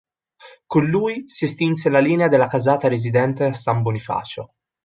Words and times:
Con 0.65 0.87
lui 0.87 1.25
si 1.27 1.43
estinse 1.45 1.91
la 1.91 1.99
linea 1.99 2.27
della 2.27 2.47
casata 2.47 2.87
residente 2.87 3.43
a 3.45 3.53
San 3.53 3.83
Bonifacio. 3.83 4.47